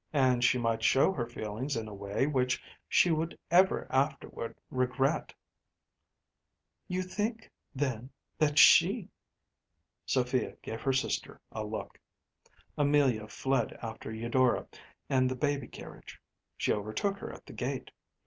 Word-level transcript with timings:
And 0.13 0.43
she 0.43 0.57
might 0.57 0.81
show 0.83 1.11
her 1.11 1.27
feelings 1.27 1.75
in 1.75 1.87
a 1.87 1.93
way 1.93 2.25
which 2.25 2.59
she 2.89 3.11
would 3.11 3.37
ever 3.51 3.85
afterward 3.91 4.55
regret.‚ÄĚ 4.71 5.35
“You 6.87 7.03
think, 7.03 7.51
then, 7.75 8.09
that 8.39 8.57
she 8.57 9.03
‚ÄĚ 9.03 9.09
Sophia 10.07 10.55
gave 10.63 10.81
her 10.81 10.91
sister 10.93 11.39
a 11.51 11.63
look. 11.63 11.99
Amelia 12.79 13.27
fled 13.27 13.73
after 13.83 14.11
Eudora 14.11 14.67
and 15.07 15.29
the 15.29 15.35
baby 15.35 15.67
carriage. 15.67 16.19
She 16.57 16.73
overtook 16.73 17.19
her 17.19 17.31
at 17.31 17.45
the 17.45 17.53
gate. 17.53 17.91